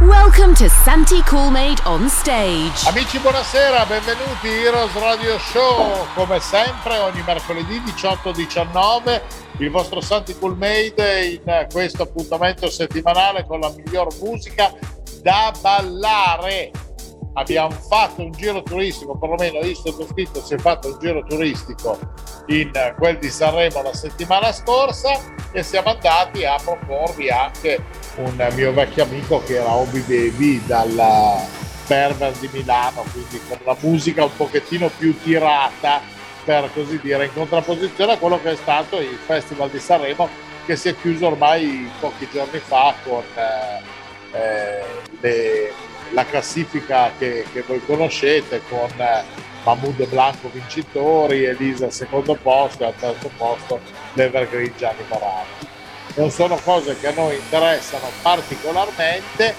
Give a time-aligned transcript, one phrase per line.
[0.00, 2.88] Welcome to Santi Coolmade on stage.
[2.88, 6.06] Amici, buonasera, benvenuti Heroes Radio Show.
[6.14, 9.20] Come sempre, ogni mercoledì 18-19,
[9.58, 14.72] il vostro Santi Coolmade in questo appuntamento settimanale con la miglior musica
[15.20, 16.70] da ballare.
[17.34, 21.98] Abbiamo fatto un giro turistico, perlomeno io sottoscritto si è fatto un giro turistico
[22.46, 25.10] in quel di Sanremo la settimana scorsa
[25.52, 27.84] e siamo andati a proporvi anche
[28.16, 31.38] un mio vecchio amico che era Obi Baby dalla
[31.86, 36.00] Perver di Milano, quindi con una musica un pochettino più tirata
[36.44, 40.28] per così dire, in contrapposizione a quello che è stato il Festival di Sanremo
[40.66, 43.82] che si è chiuso ormai pochi giorni fa con eh,
[44.32, 44.84] eh,
[45.20, 45.72] le,
[46.10, 49.22] la classifica che, che, voi conoscete con eh,
[49.64, 53.80] Mahmoud Blanco vincitori, Elisa al secondo posto e al terzo posto
[54.14, 55.68] l'Evergreen Gianni Morandi
[56.16, 59.54] non sono cose che a noi interessano particolarmente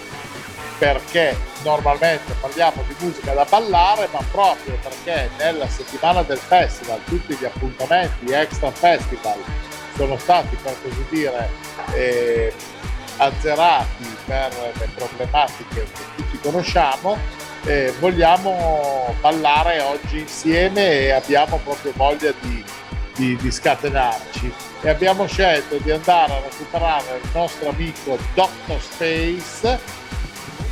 [0.77, 7.36] perché normalmente parliamo di musica da ballare, ma proprio perché nella settimana del festival tutti
[7.36, 9.38] gli appuntamenti extra festival
[9.95, 11.49] sono stati per così dire
[11.93, 12.52] eh,
[13.22, 17.17] azzerati per le problematiche che tutti conosciamo.
[17.64, 22.64] Eh, vogliamo ballare oggi insieme e abbiamo proprio voglia di
[23.14, 28.80] di, di scatenarci e abbiamo scelto di andare a recuperare il nostro amico Dr.
[28.80, 29.80] Space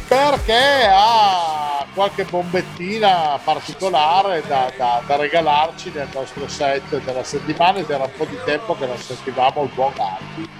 [0.07, 7.89] perché ha qualche bombettina particolare da, da, da, regalarci nel nostro set della settimana ed
[7.89, 10.58] era un po' di tempo che non sentivamo il buon Albi.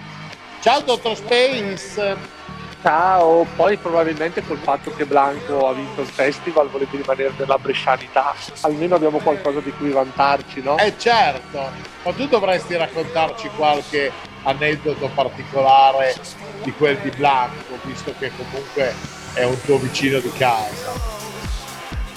[0.62, 2.18] Ciao Dottor Space!
[2.82, 8.36] Ciao, poi probabilmente col fatto che Blanco ha vinto il festival volete rimanere nella brescianità,
[8.61, 10.78] almeno abbiamo qualcosa di cui vantarci, no?
[10.78, 11.72] Eh certo,
[12.04, 14.11] ma tu dovresti raccontarci qualche
[14.44, 16.16] aneddoto particolare
[16.64, 18.94] di quel di Blanco, visto che comunque
[19.33, 20.92] è un tuo vicino di casa.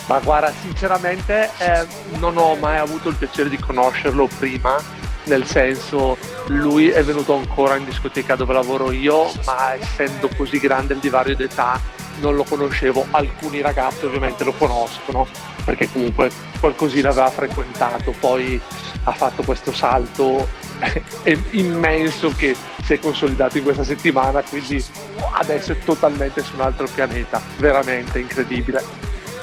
[0.07, 1.87] Ma guarda, sinceramente eh,
[2.19, 6.17] non ho mai avuto il piacere di conoscerlo prima nel senso
[6.47, 11.37] lui è venuto ancora in discoteca dove lavoro io, ma essendo così grande il divario
[11.37, 11.81] d'età
[12.21, 15.27] non lo conoscevo, alcuni ragazzi ovviamente lo conoscono
[15.65, 18.61] perché comunque qualcosina aveva frequentato, poi
[19.05, 20.49] ha fatto questo salto
[21.51, 24.85] immenso che si è consolidato in questa settimana, quindi
[25.33, 28.83] adesso è totalmente su un altro pianeta, veramente incredibile,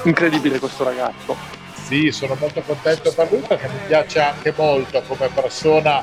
[0.04, 1.59] incredibile questo ragazzo
[1.90, 6.00] sì, sono molto contento per lui perché mi piace anche molto come persona,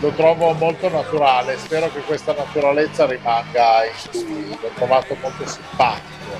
[0.00, 6.34] lo trovo molto naturale, spero che questa naturalezza rimanga in lui, l'ho trovato molto simpatico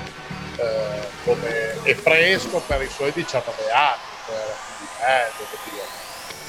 [0.57, 4.55] eh, come, e fresco per i suoi 19 anni, per,
[5.07, 5.85] eh, devo dire,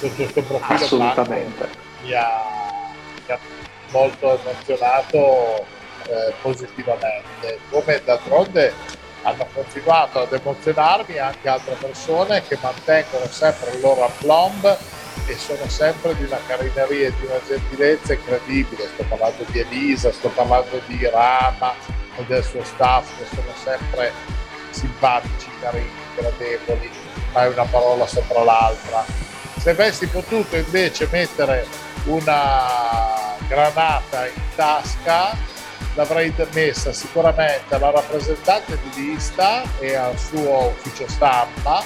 [0.00, 1.68] sotto questo profilo Assolutamente.
[2.02, 2.42] Mi ha,
[3.24, 3.38] mi ha
[3.90, 5.64] molto emozionato
[6.08, 13.80] eh, positivamente, come d'altronde hanno continuato ad emozionarmi anche altre persone che mantengono sempre il
[13.80, 14.76] loro aplomb
[15.26, 18.88] e sono sempre di una carineria e di una gentilezza incredibile.
[18.94, 21.74] Sto parlando di Elisa, sto parlando di Rama
[22.16, 24.12] e del suo staff che sono sempre
[24.70, 26.90] simpatici, carini, gradevoli,
[27.32, 29.04] mai una parola sopra l'altra.
[29.58, 31.66] Se avessi potuto invece mettere
[32.04, 35.36] una granata in tasca
[35.94, 41.82] l'avrei messa sicuramente alla rappresentante di lista e al suo ufficio stampa,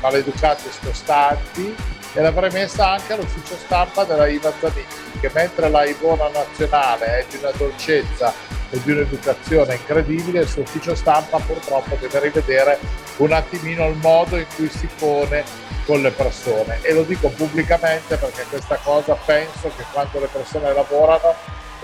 [0.00, 1.76] maleducati e spostanti,
[2.12, 7.26] e l'avrei messa anche all'ufficio stampa della Iva Zanicchi, che mentre la Ivona nazionale è
[7.28, 8.32] di una dolcezza
[8.70, 12.78] e di un'educazione incredibile, il suo ufficio stampa purtroppo deve rivedere
[13.18, 15.44] un attimino il modo in cui si pone
[15.84, 16.78] con le persone.
[16.82, 21.34] E lo dico pubblicamente perché questa cosa penso che quando le persone lavorano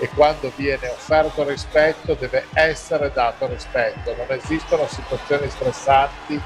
[0.03, 4.13] e quando viene offerto rispetto deve essere dato rispetto.
[4.17, 6.41] Non esistono situazioni stressanti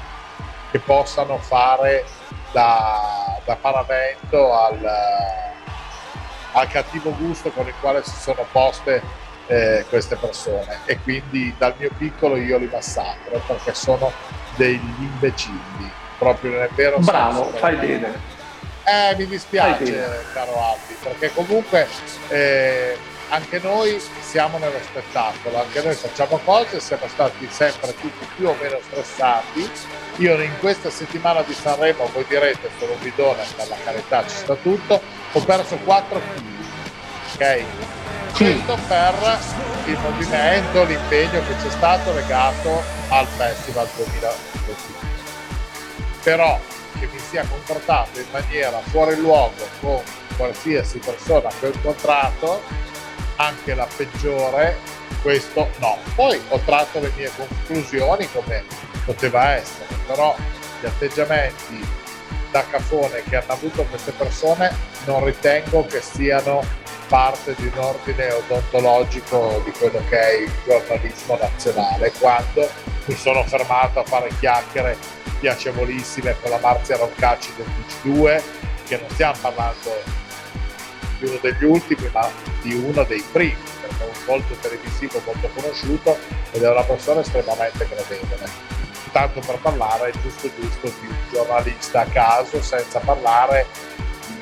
[0.70, 2.04] che possano fare
[2.52, 4.88] da, da paravento al,
[6.52, 9.02] al, cattivo gusto con il quale si sono poste
[9.48, 10.78] eh, queste persone.
[10.84, 14.12] E quindi dal mio piccolo io li massacro perché sono
[14.54, 15.90] degli imbecilli.
[16.16, 18.36] Proprio nel vero bravo senso fai bene.
[18.84, 21.88] Eh mi dispiace caro Albi perché comunque
[22.28, 22.96] eh,
[23.30, 28.56] anche noi siamo nello spettacolo, anche noi facciamo cose, siamo stati sempre tutti più o
[28.60, 29.70] meno stressati.
[30.16, 34.36] Io in questa settimana di Sanremo, voi direte, sono un bidone, per la carità ci
[34.36, 35.00] sta tutto,
[35.32, 36.42] ho perso 4 kg,
[37.34, 37.64] ok?
[38.36, 39.38] Questo per
[39.86, 44.76] il movimento, l'impegno che c'è stato legato al Festival 2022.
[46.22, 46.60] Però
[46.98, 50.02] che mi sia comportato in maniera fuori luogo con
[50.36, 52.62] qualsiasi persona che ho incontrato,
[53.38, 54.76] anche la peggiore,
[55.22, 55.98] questo no.
[56.14, 58.64] Poi ho tratto le mie conclusioni come
[59.04, 60.36] poteva essere, però
[60.80, 61.86] gli atteggiamenti
[62.50, 64.74] da cafone che hanno avuto queste persone
[65.04, 66.62] non ritengo che siano
[67.08, 72.68] parte di un ordine odontologico di quello che è il giornalismo nazionale, quando
[73.06, 74.96] mi sono fermato a fare chiacchiere
[75.40, 78.42] piacevolissime con la Marzia Roncacci del TG2,
[78.86, 80.17] che non stiamo parlando
[81.18, 82.28] di uno degli ultimi, ma
[82.62, 86.18] di uno dei primi, perché è un volto televisivo molto conosciuto
[86.52, 88.76] ed è una persona estremamente gradevole.
[89.10, 93.66] Tanto per parlare giusto giusto di un giornalista a caso, senza parlare
[94.26, 94.36] di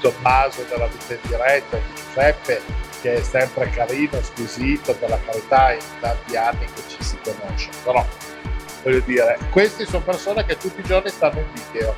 [0.00, 2.60] Tommaso della vita in diretta, di Giuseppe,
[3.00, 7.70] che è sempre carino, squisito, per la carità, in tanti anni che ci si conosce.
[7.84, 8.04] Però,
[8.82, 11.96] voglio dire, queste sono persone che tutti i giorni stanno in video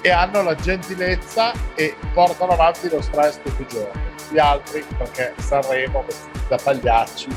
[0.00, 4.00] e hanno la gentilezza e portano avanti lo stress tutti i giorni.
[4.30, 6.04] Gli altri, perché Sanremo,
[6.48, 7.28] da pagliacci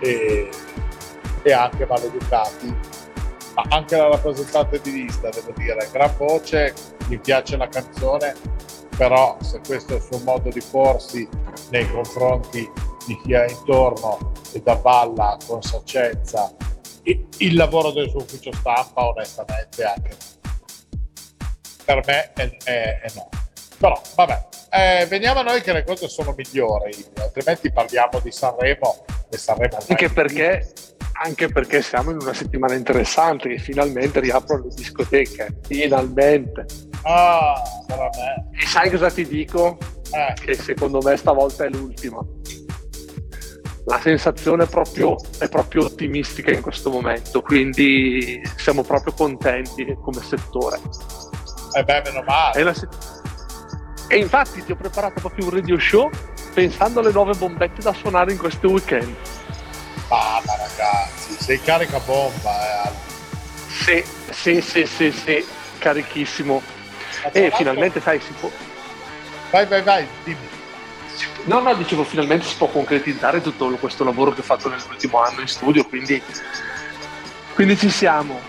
[0.00, 0.48] e,
[1.42, 2.74] e anche maleducati,
[3.54, 6.74] ma anche la rappresentante di lista, devo dire, gran voce,
[7.08, 8.34] mi piace la canzone,
[8.96, 11.28] però se questo è il suo modo di porsi
[11.70, 12.70] nei confronti
[13.06, 16.52] di chi ha intorno e da balla con saccenza
[17.02, 20.16] il lavoro del suo ufficio stampa onestamente anche
[21.84, 23.28] per me è, è, è no.
[23.78, 29.04] Però vabbè, eh, veniamo a noi che le cose sono migliori, altrimenti parliamo di Sanremo
[29.30, 29.78] e Sanremo.
[29.88, 30.70] Anche perché,
[31.22, 36.66] anche perché siamo in una settimana interessante che finalmente riaprono le discoteche, finalmente.
[37.02, 38.58] Ah, veramente.
[38.62, 39.78] E sai cosa ti dico?
[40.12, 40.34] Eh.
[40.38, 42.24] Che secondo me stavolta è l'ultima.
[43.86, 50.22] La sensazione è proprio, è proprio ottimistica in questo momento, quindi siamo proprio contenti come
[50.22, 50.78] settore.
[51.72, 52.60] E eh beh, meno male.
[52.60, 52.88] E, se...
[54.08, 56.10] e, infatti ti ho preparato proprio un radio show
[56.52, 59.14] pensando alle nuove bombette da suonare in questo weekend.
[60.08, 62.90] Mamma ragazzi, sei carica bomba, eh.
[63.68, 65.46] Sì, sì, sì, sì, sì,
[65.78, 66.60] carichissimo.
[67.32, 68.50] E finalmente, sai, si può...
[69.50, 70.48] Vai, vai, vai, dimmi.
[71.44, 75.40] No, no, dicevo, finalmente si può concretizzare tutto questo lavoro che ho fatto nell'ultimo anno
[75.40, 76.22] in studio, quindi,
[77.54, 78.40] quindi ci siamo.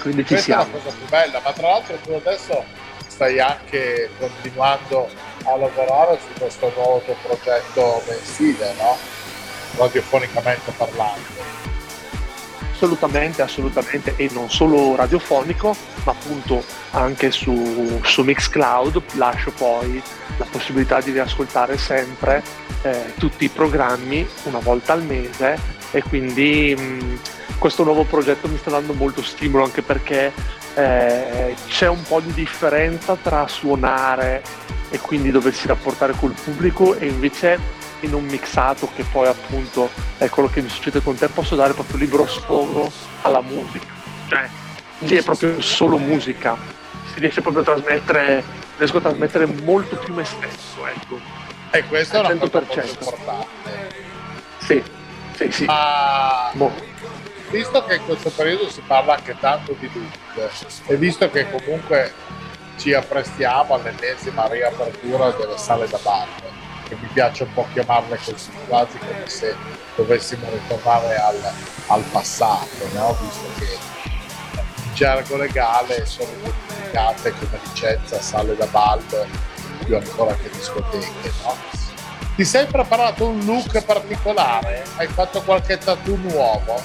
[0.00, 0.62] Quindi ci Questa siamo.
[0.62, 2.64] è la cosa più bella, ma tra l'altro tu adesso
[3.06, 5.08] stai anche continuando
[5.44, 8.96] a lavorare su questo nuovo tuo progetto mensile, no?
[9.76, 11.56] Radiofonicamente parlando.
[12.72, 15.74] Assolutamente, assolutamente, e non solo radiofonico,
[16.04, 16.62] ma appunto
[16.92, 20.00] anche su, su Mixcloud lascio poi
[20.36, 22.40] la possibilità di riascoltare sempre
[22.82, 25.58] eh, tutti i programmi una volta al mese
[25.90, 27.18] e quindi mh,
[27.58, 30.32] questo nuovo progetto mi sta dando molto stimolo anche perché
[30.74, 34.42] eh, c'è un po' di differenza tra suonare
[34.90, 40.28] e quindi doversi rapportare col pubblico e invece in un mixato che poi appunto è
[40.28, 42.90] quello che mi succede con te posso dare proprio libero sfogo
[43.22, 43.92] alla musica.
[44.28, 44.48] Cioè
[45.00, 46.56] lì è proprio solo musica.
[47.12, 48.44] Si riesce proprio a trasmettere
[48.76, 51.18] riesco a trasmettere molto più me stesso ecco.
[51.70, 53.46] E questo è una cosa molto importante.
[54.58, 54.96] Sì
[55.38, 56.50] sì sì Ma...
[56.52, 56.88] Boh
[57.50, 60.50] visto che in questo periodo si parla anche tanto di look
[60.86, 62.12] e visto che comunque
[62.76, 66.26] ci apprestiamo all'ennesima riapertura delle sale da bar,
[66.86, 69.56] che mi piace un po' chiamarle così, quasi come se
[69.96, 71.52] dovessimo ritornare al,
[71.88, 73.16] al passato, no?
[73.20, 73.78] visto che
[74.84, 79.02] in gergo legale sono identificate come licenza sale da bal
[79.84, 81.32] più ancora che discoteche.
[81.42, 81.77] No?
[82.38, 84.84] Ti sei preparato un look particolare?
[84.94, 86.80] Hai fatto qualche tattoo nuovo?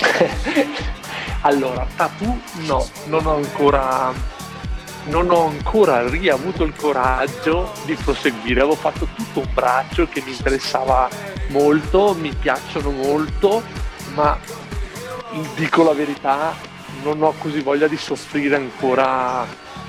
[1.42, 4.14] allora, tattoo no, non ho ancora
[5.08, 8.60] non ho ancora riavuto il coraggio di proseguire.
[8.60, 11.10] Avevo fatto tutto un braccio che mi interessava
[11.48, 13.62] molto, mi piacciono molto,
[14.14, 14.38] ma
[15.54, 16.54] dico la verità,
[17.02, 19.46] non ho così voglia di soffrire ancora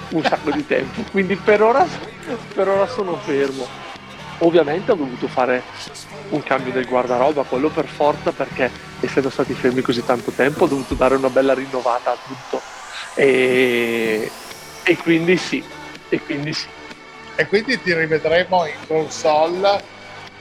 [0.10, 1.04] un sacco di tempo.
[1.12, 1.86] Quindi per ora,
[2.54, 3.68] per ora sono fermo.
[4.40, 5.64] Ovviamente ho dovuto fare
[6.30, 10.68] un cambio del guardaroba, quello per forza perché essendo stati fermi così tanto tempo ho
[10.68, 12.62] dovuto dare una bella rinnovata a tutto
[13.16, 14.30] e,
[14.84, 15.64] e quindi sì,
[16.10, 16.68] e quindi sì.
[17.36, 19.84] e quindi ti rivedremo in console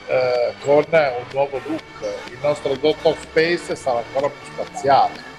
[0.07, 1.81] eh, con un nuovo look.
[2.29, 5.35] Il nostro Dottor Space sarà ancora più spaziale.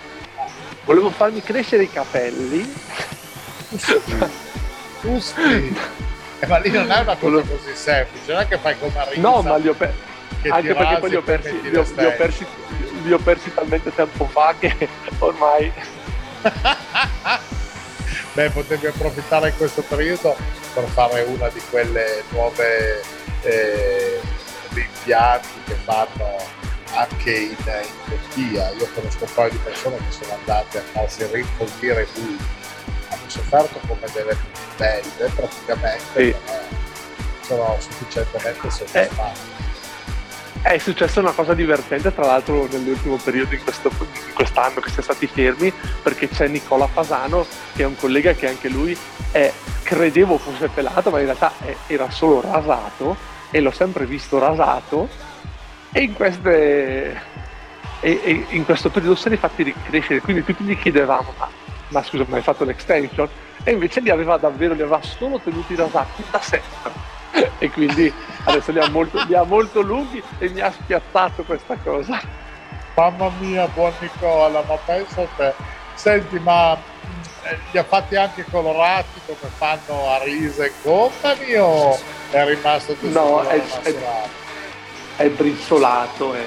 [0.85, 2.75] Volevo farmi crescere i capelli.
[5.01, 5.77] Giusti.
[6.41, 9.21] Eh, ma lì non è una cosa così semplice, non è che fai come Arisa.
[9.21, 10.07] No, ma li ho persi.
[10.49, 12.47] Anche perché poi li ho persi, li ho, li ho persi,
[13.03, 15.73] li ho persi talmente tempo fa che ormai
[18.35, 20.37] beh, potevi approfittare in questo periodo
[20.75, 23.03] per fare una di quelle nuove
[23.43, 24.21] eh,
[24.75, 26.37] impianti che fanno
[26.95, 28.71] anche in, in, Turchia.
[28.79, 32.39] Io conosco un paio di persone che sono andate a farsi rinfoldire i bulli,
[33.29, 34.37] sofferto come delle
[34.77, 36.35] belle praticamente, sì.
[37.43, 39.41] sono sufficientemente soddisfatti.
[39.53, 39.57] Eh
[40.63, 45.03] è successa una cosa divertente, tra l'altro nell'ultimo periodo, in, questo, in quest'anno che siamo
[45.03, 48.97] stati fermi, perché c'è Nicola Fasano, che è un collega che anche lui
[49.31, 53.17] è, credevo fosse pelato, ma in realtà è, era solo rasato
[53.51, 55.09] e l'ho sempre visto rasato.
[55.93, 57.23] E in, queste,
[58.01, 61.49] e, e in questo periodo se li fatti ricrescere, quindi tutti gli chiedevamo: ma,
[61.89, 63.29] ma scusa, ma hai fatto l'extension?
[63.65, 66.93] E invece li aveva davvero, li aveva solo tenuti rasati da sempre
[67.59, 68.13] e quindi
[68.45, 72.21] adesso li ha, molto, li ha molto lunghi e mi ha spiazzato questa cosa.
[72.95, 75.55] Mamma mia, buon Nicola, ma penso a te.
[75.95, 76.75] Senti, ma
[77.43, 81.99] eh, li ha fatti anche colorati come fanno a Risa e Company o
[82.31, 83.95] è rimasto tutto No, è, è,
[85.17, 86.45] è, brizzolato e,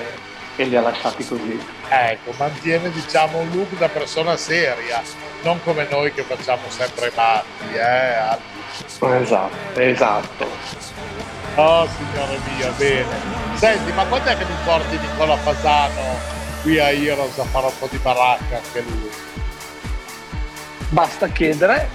[0.61, 1.59] e li ha lasciati così.
[1.89, 5.01] Ecco, mantiene diciamo un look da persona seria,
[5.43, 8.49] non come noi che facciamo sempre matti, eh,
[8.99, 10.47] Esatto, esatto.
[11.55, 13.15] Oh signore mio, bene.
[13.55, 16.17] Senti, ma quando è che mi porti Nicola Fasano
[16.61, 19.09] qui a Heroes a fare un po' di baracca anche lui?
[20.89, 21.89] Basta chiedere,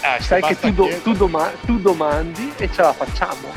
[0.00, 3.52] eh, sai che tu, do, tu, doma- tu, domandi e ce la facciamo.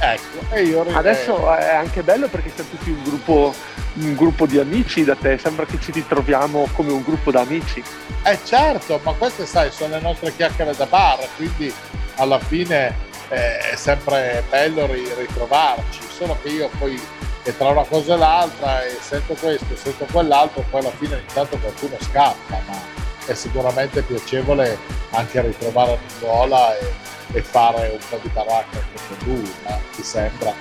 [0.00, 0.84] Ecco, e.
[0.92, 3.54] Adesso è anche bello perché siamo tutti un gruppo,
[4.00, 7.82] un gruppo di amici da te, sembra che ci ritroviamo come un gruppo d'amici.
[8.24, 11.72] Eh certo, ma queste sai sono le nostre chiacchiere da bar, quindi
[12.16, 12.94] alla fine
[13.28, 17.00] eh, è sempre bello ritrovarci, solo che io poi
[17.44, 21.56] e tra una cosa e l'altra e sento questo, sento quell'altro, poi alla fine intanto
[21.56, 22.78] qualcuno scappa, ma
[23.24, 24.76] è sicuramente piacevole
[25.10, 26.92] anche ritrovare Nicola e,
[27.32, 30.52] e fare un po' di baracca con lui, ma ti sembra?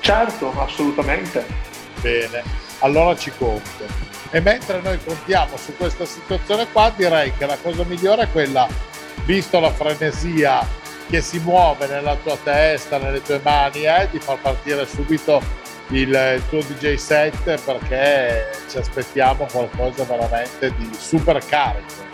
[0.00, 1.71] Certo, assolutamente.
[2.02, 2.42] Bene,
[2.80, 4.10] allora ci conto.
[4.30, 8.68] E mentre noi contiamo su questa situazione qua, direi che la cosa migliore è quella
[9.24, 10.66] visto la frenesia
[11.08, 15.40] che si muove nella tua testa, nelle tue mani, eh, di far partire subito
[15.88, 22.10] il, tuo DJ set perché ci aspettiamo qualcosa veramente di super carico.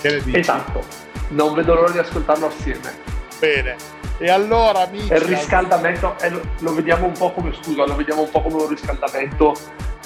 [0.00, 0.38] Che ne dici?
[0.38, 0.84] Esatto,
[1.30, 3.15] non vedo l'ora di ascoltarlo assieme.
[3.38, 3.76] Bene,
[4.18, 5.12] e allora amici...
[5.12, 8.54] Il riscaldamento, eh, lo, lo, vediamo un po' come, scusa, lo vediamo un po' come
[8.54, 9.54] un riscaldamento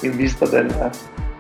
[0.03, 0.91] in vista del,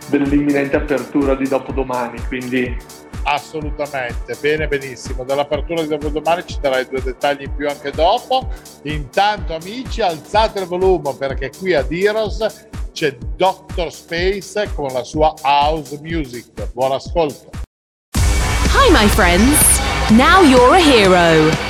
[0.06, 2.76] dell'imminente apertura di dopodomani, quindi
[3.22, 5.24] Assolutamente, bene, benissimo.
[5.24, 8.48] Dall'apertura di dopodomani ci darai due dettagli in più anche dopo.
[8.84, 15.34] Intanto, amici, alzate il volume perché qui a Diros c'è Doctor Space con la sua
[15.42, 16.72] house music.
[16.72, 17.50] Buon ascolto.
[18.72, 19.78] Hi, my friends.
[20.10, 21.69] Now you're a hero.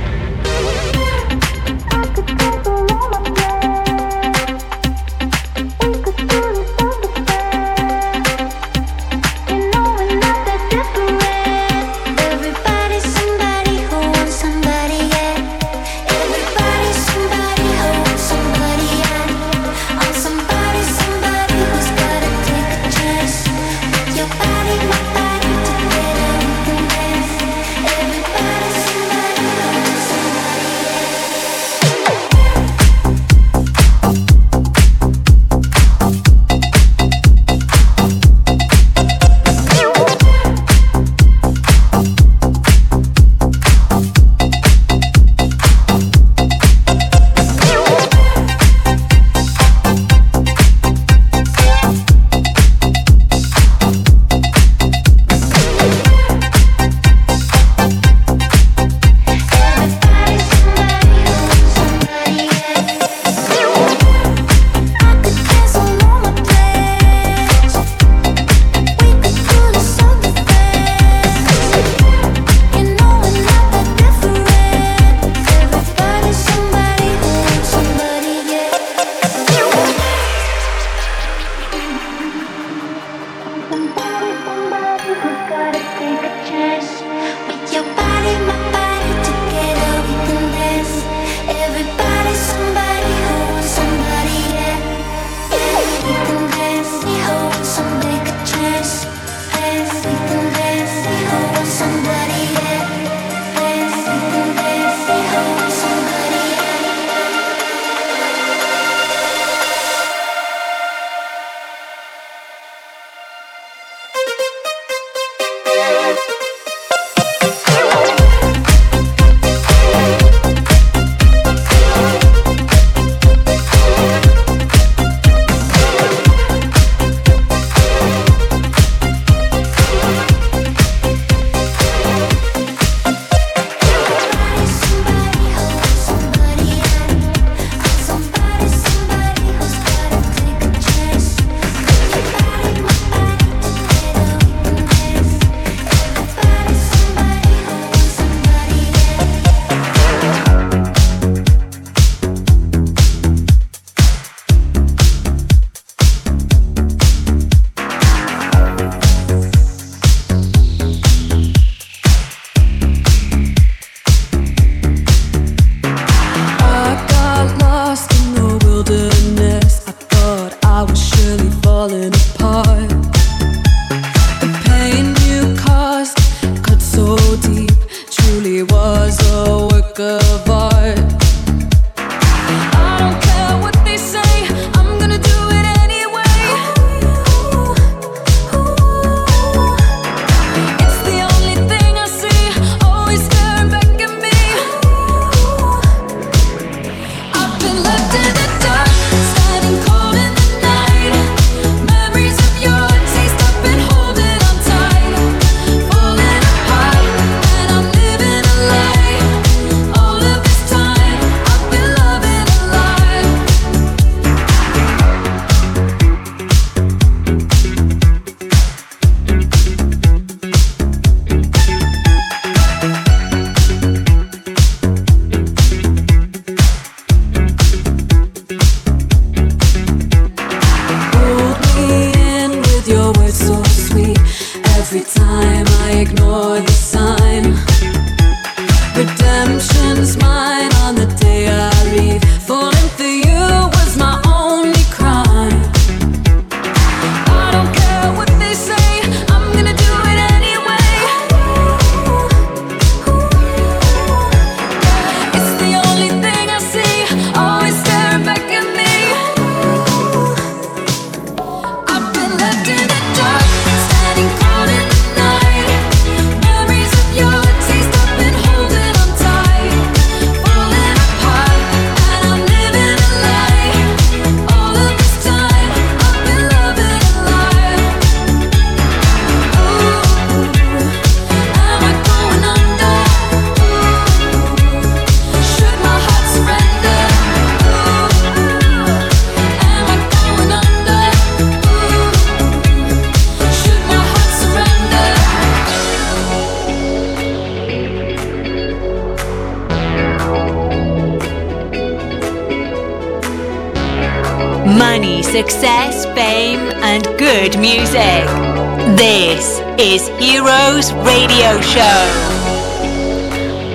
[308.81, 311.81] This is Heroes Radio Show.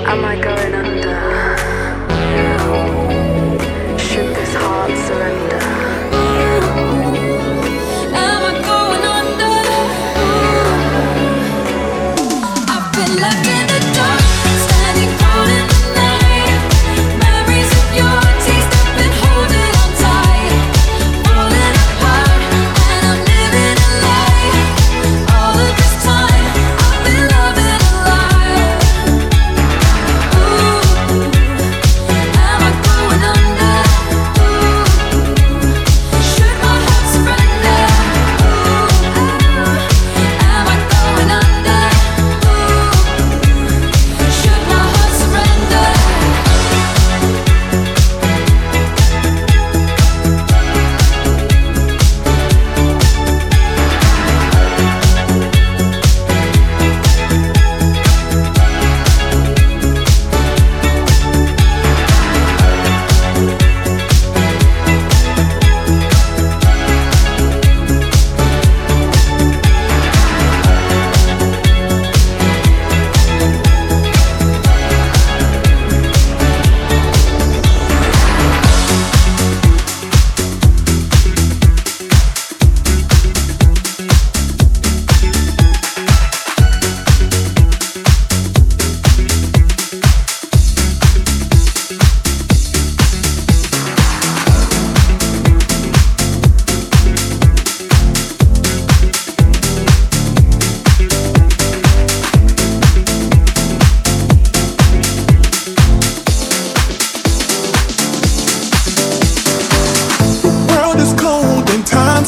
[0.04, 0.75] Am I going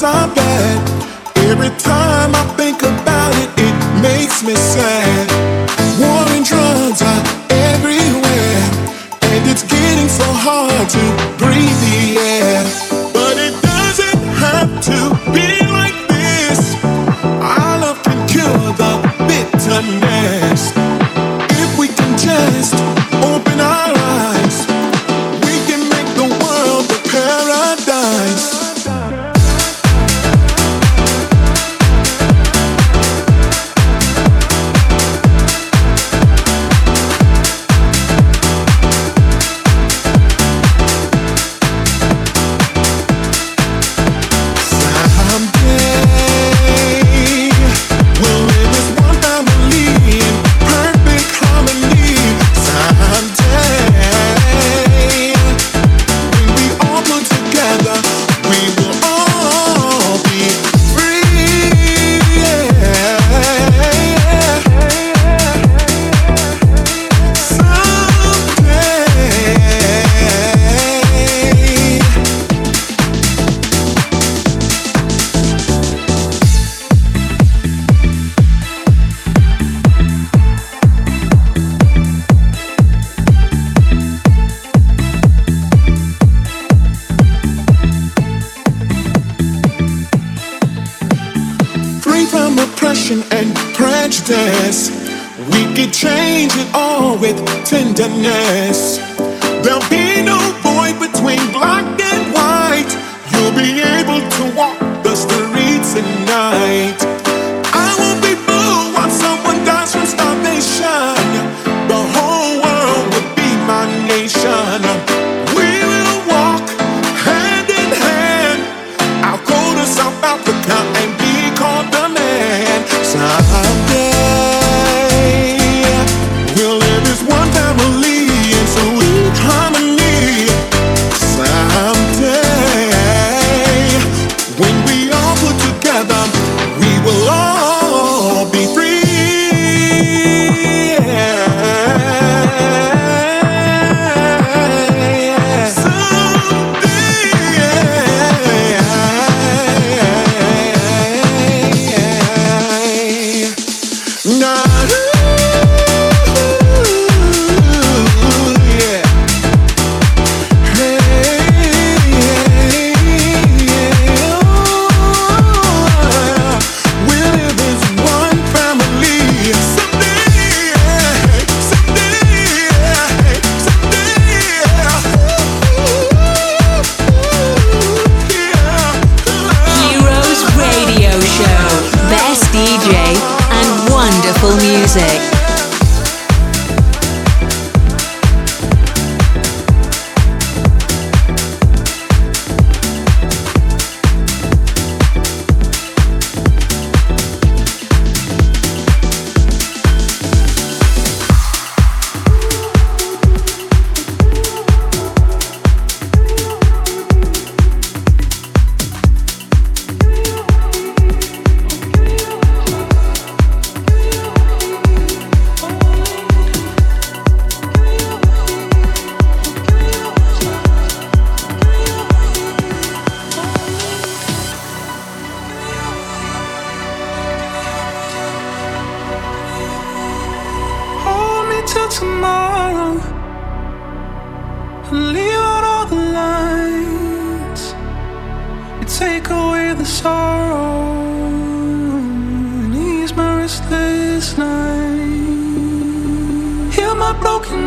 [0.01, 1.09] times I'm bad.
[1.51, 4.88] Every time I think about it, it makes me sad.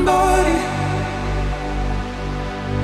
[0.06, 0.60] body.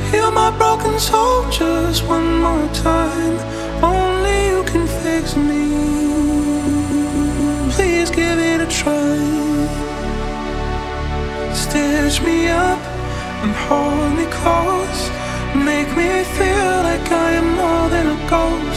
[0.10, 3.36] Heal my broken soul just one more time.
[3.84, 5.66] Only you can fix me.
[7.74, 9.18] Please give it a try.
[11.54, 12.80] Stitch me up
[13.44, 15.02] and hold me close.
[15.56, 18.77] Make me feel like I am more than a ghost.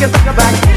[0.00, 0.69] We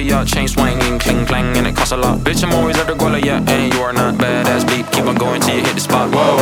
[0.00, 2.18] Lafayette, chain swinging, cling clang, and it costs a lot.
[2.20, 4.90] Bitch, I'm always at the guala, yeah, and you are not badass beep.
[4.92, 6.10] Keep on going till you hit the spot.
[6.10, 6.39] Whoa.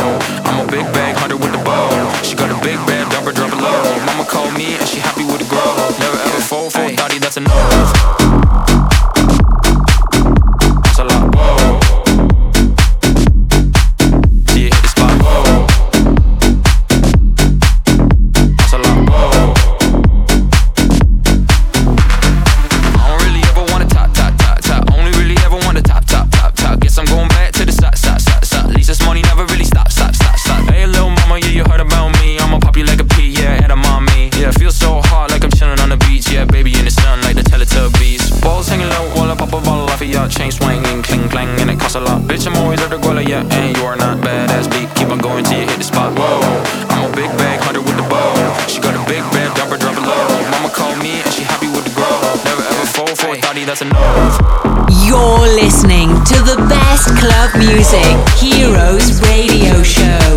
[56.99, 60.28] best club music, Heroes Radio Show.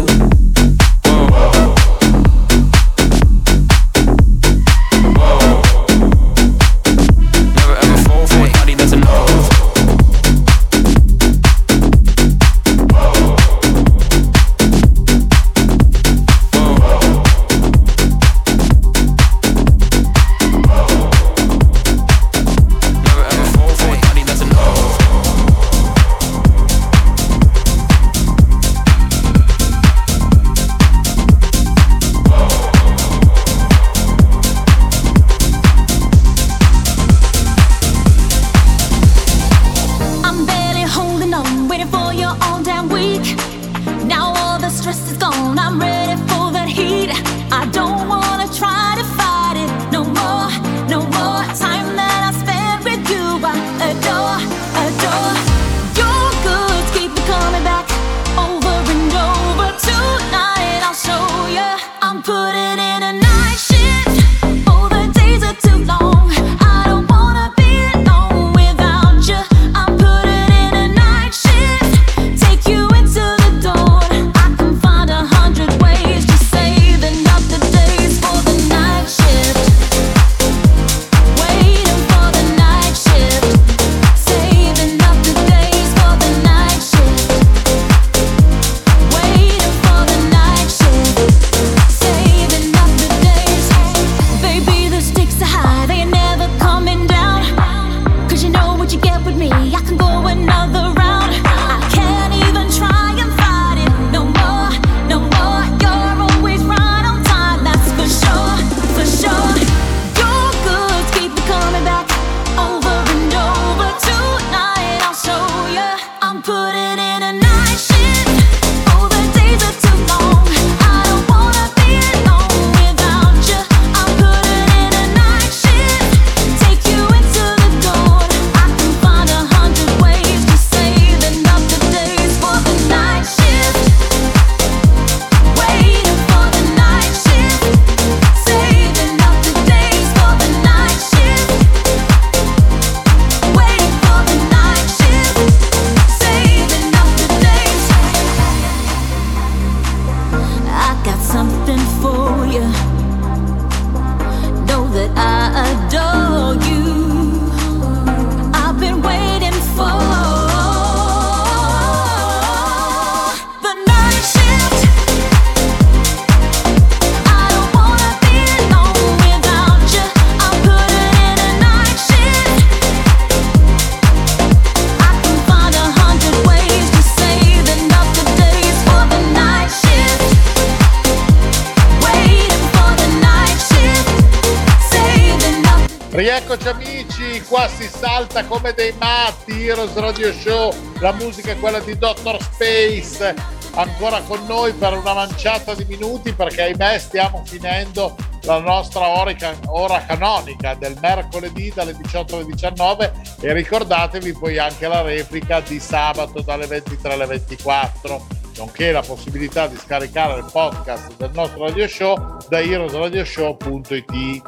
[188.33, 192.41] Salta come dei matti, Heroes Radio Show, la musica è quella di Dr.
[192.41, 193.35] Space,
[193.75, 199.35] ancora con noi per una manciata di minuti perché ahimè stiamo finendo la nostra ora,
[199.67, 205.79] ora canonica del mercoledì dalle 18 alle 19 e ricordatevi poi anche la replica di
[205.79, 208.27] sabato dalle 23 alle 24
[208.57, 214.43] nonché la possibilità di scaricare il podcast del nostro radio show da heroesradioshow.it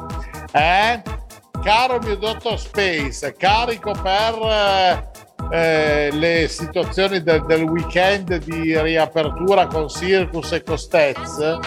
[0.51, 1.24] eh?
[1.65, 5.09] Caro mio dottor Space carico per eh,
[5.49, 11.57] eh, le situazioni del, del, weekend di riapertura con Circus e Costez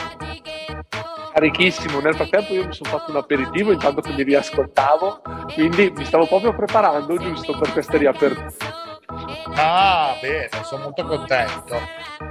[1.35, 1.99] carichissimo.
[1.99, 5.21] Nel frattempo io mi sono fatto un aperitivo intanto che mi riascoltavo,
[5.53, 8.87] quindi mi stavo proprio preparando giusto per queste riaperture.
[9.55, 11.81] Ah, bene, sono molto contento.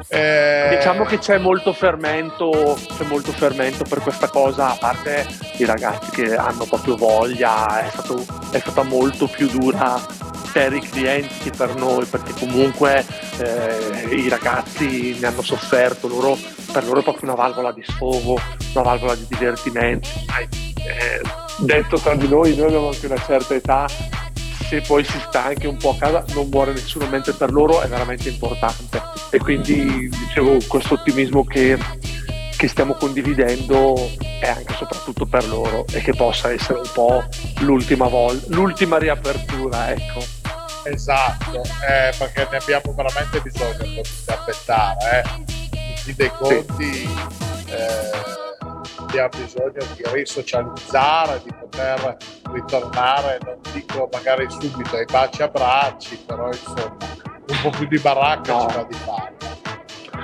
[0.07, 0.75] Eh...
[0.75, 5.27] Diciamo che c'è molto fermento, c'è molto fermento per questa cosa, a parte
[5.57, 9.99] i ragazzi che hanno proprio voglia, è, stato, è stata molto più dura
[10.51, 13.05] per i clienti che per noi, perché comunque
[13.37, 16.37] eh, i ragazzi ne hanno sofferto, loro,
[16.71, 18.39] per loro è proprio una valvola di sfogo,
[18.73, 20.07] una valvola di divertimento.
[20.39, 21.21] Eh,
[21.59, 23.85] detto tra di noi, noi abbiamo anche una certa età,
[24.69, 27.81] se poi si sta anche un po' a casa non muore nessuno, mentre per loro
[27.81, 29.01] è veramente importante.
[29.29, 31.77] E quindi dicevo questo ottimismo che,
[32.55, 33.95] che stiamo condividendo
[34.39, 37.23] è anche e soprattutto per loro e che possa essere un po'
[37.59, 40.19] l'ultima volta, l'ultima riapertura, ecco.
[40.83, 45.23] Esatto, eh, perché ne abbiamo veramente bisogno di aspettare.
[45.23, 45.55] Eh.
[45.71, 47.09] In fin dei conti
[47.67, 48.46] eh,
[49.07, 52.17] abbiamo bisogno di risocializzare, di poter
[52.51, 56.97] ritornare, non dico magari subito ai baci a bracci, però insomma
[57.47, 58.67] un po' più di baracca no.
[58.67, 59.35] ci va di fare.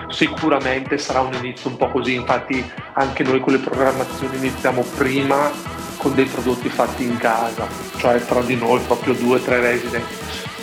[0.09, 5.49] Sicuramente sarà un inizio un po' così, infatti anche noi con le programmazioni iniziamo prima
[5.97, 7.65] con dei prodotti fatti in casa,
[7.97, 10.05] cioè tra di noi proprio due o tre resident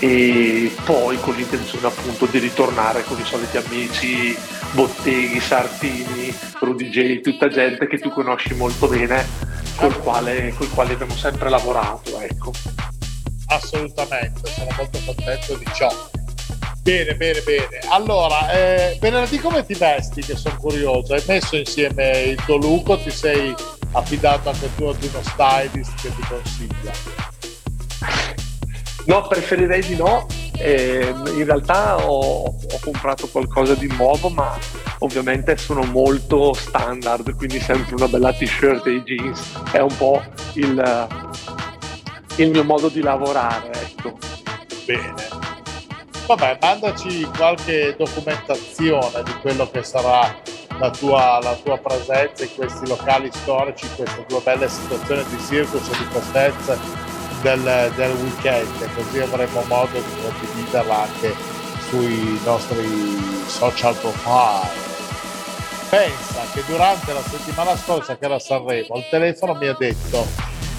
[0.01, 4.37] e poi con l'intenzione appunto di ritornare con i soliti amici,
[4.73, 6.35] Botteghi, Sartini,
[6.91, 9.27] J, tutta gente che tu conosci molto bene,
[9.77, 12.19] col quale, col quale abbiamo sempre lavorato.
[12.19, 12.53] Ecco.
[13.49, 15.93] Assolutamente, sono molto contento di ciò.
[16.83, 17.81] Bene, bene, bene.
[17.91, 20.23] Allora, eh, venerdì come ti vesti?
[20.23, 21.13] Che sono curioso.
[21.13, 23.55] Hai messo insieme il tuo look o ti sei
[23.93, 27.29] affidato anche tu ad uno stylist che ti consiglia?
[29.11, 30.25] No, preferirei di no.
[30.57, 34.57] Eh, in realtà ho, ho, comprato qualcosa di nuovo, ma
[35.01, 39.53] ovviamente sono molto standard, quindi sempre una bella t-shirt e i jeans.
[39.73, 41.09] È un po' il,
[42.37, 44.17] il mio modo di lavorare, ecco.
[44.87, 45.15] Bene.
[46.29, 50.33] Vabbè, mandaci qualche documentazione di quello che sarà
[50.79, 55.39] la tua, la tua presenza in questi locali storici, in queste due belle situazioni di
[55.49, 57.10] circus e di costezza
[57.43, 61.35] del, del weekend, così avremo modo di condividerla anche
[61.89, 64.89] sui nostri social profile.
[65.89, 70.25] Pensa che durante la settimana scorsa che era Sanremo, il telefono mi ha detto,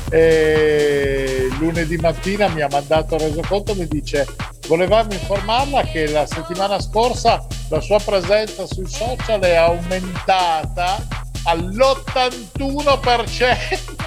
[0.10, 4.26] eh, lunedì mattina mi ha mandato il resoconto, mi dice
[4.68, 11.06] volevamo informarla che la settimana scorsa la sua presenza sui social è aumentata
[11.44, 14.01] all'81%.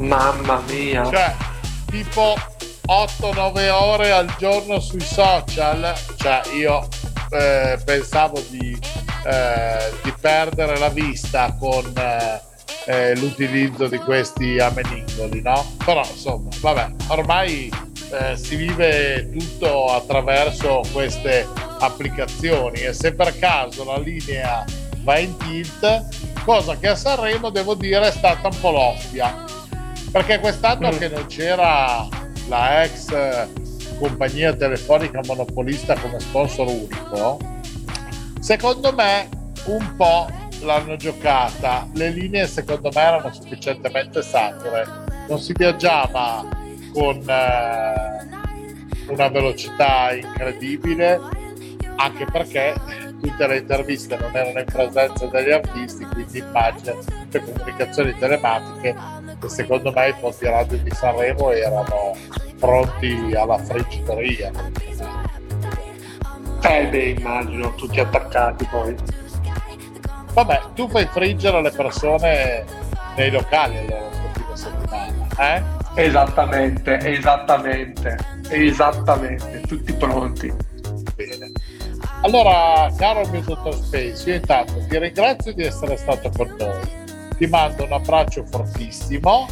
[0.00, 1.04] Mamma mia.
[1.04, 1.34] Cioè,
[1.90, 2.34] tipo
[2.86, 5.94] 8-9 ore al giorno sui social.
[6.16, 6.86] Cioè, io
[7.30, 8.78] eh, pensavo di,
[9.24, 12.40] eh, di, perdere la vista con eh,
[12.86, 15.64] eh l'utilizzo di questi ameningoli, no?
[15.84, 17.72] Però, insomma, vabbè, ormai
[18.10, 21.46] eh, si vive tutto attraverso queste
[21.78, 24.64] applicazioni e se per caso la linea
[25.00, 29.44] va in tilt, cosa che a Sanremo devo dire è stata un po' loffia
[30.14, 30.96] perché quest'anno mm.
[30.96, 32.06] che non c'era
[32.46, 33.48] la ex
[33.98, 37.40] compagnia telefonica monopolista come sponsor unico,
[38.38, 39.28] secondo me
[39.64, 40.28] un po'
[40.60, 41.88] l'hanno giocata.
[41.94, 44.86] Le linee secondo me erano sufficientemente sature.
[45.26, 46.46] Non si viaggiava
[46.92, 47.94] con eh,
[49.08, 51.18] una velocità incredibile,
[51.96, 52.72] anche perché
[53.20, 59.48] tutte le interviste non erano in presenza degli artisti, quindi immagino tutte comunicazioni telematiche che
[59.48, 62.16] secondo me i posti radio di Sanremo erano
[62.58, 64.50] pronti alla friggitoria.
[66.62, 68.96] Eh beh, immagino, tutti attaccati poi.
[70.32, 72.64] Vabbè, tu fai friggere le persone
[73.16, 74.08] nei locali allora
[74.46, 75.62] questa settimana, eh?
[75.96, 78.16] Esattamente, esattamente,
[78.48, 80.52] esattamente, tutti pronti.
[81.14, 81.52] Bene.
[82.22, 87.03] Allora, caro mio dottor Space, io intanto ti ringrazio di essere stato con noi
[87.36, 89.46] ti mando un abbraccio fortissimo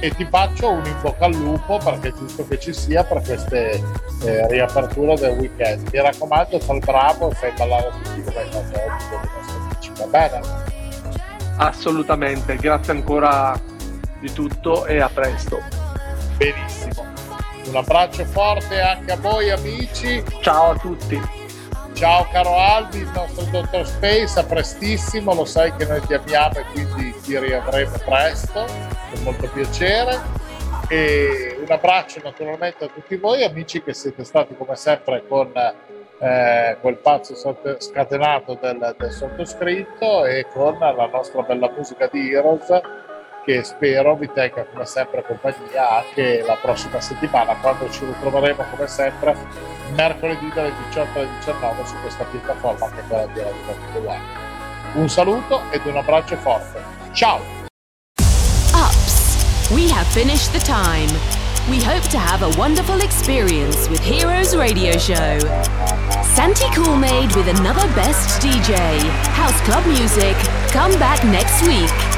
[0.00, 3.20] e ti faccio un in bocca al lupo perché è giusto che ci sia per
[3.22, 3.82] queste
[4.24, 5.88] eh, riaperture del weekend.
[5.92, 9.56] Mi raccomando, fai bravo e fai ballare tutti come hai fatto oggi con i nostri
[9.56, 10.40] amici, va bene?
[11.56, 13.60] Assolutamente, grazie ancora
[14.20, 15.60] di tutto e a presto.
[16.36, 17.06] Benissimo.
[17.66, 20.22] Un abbraccio forte anche a voi amici.
[20.40, 21.37] Ciao a tutti.
[21.98, 26.58] Ciao caro Albi, il nostro dottor Space, a prestissimo, lo sai che noi ti amiamo
[26.58, 28.66] e quindi ti riavremo presto,
[29.10, 30.16] con molto piacere.
[30.88, 35.50] E un abbraccio naturalmente a tutti voi, amici che siete stati come sempre con
[36.20, 37.34] eh, quel pazzo
[37.78, 42.80] scatenato del, del sottoscritto e con la nostra bella musica di Heroes
[43.48, 48.86] che spero vi tenga come sempre compagnia anche la prossima settimana quando ci ritroveremo come
[48.86, 49.34] sempre
[49.94, 54.20] mercoledì dalle 18 alle 19 su questa piattaforma che è quella di Radio.
[54.92, 56.82] Un saluto ed un abbraccio forte.
[57.12, 57.40] Ciao!
[58.74, 59.70] Ups!
[59.70, 61.08] We have finished the time.
[61.70, 65.38] We hope to have a wonderful experience with Heroes Radio Show.
[66.34, 68.76] Santi Coolmade with another best DJ.
[69.32, 70.36] House Club Music.
[70.70, 72.17] Come back next week.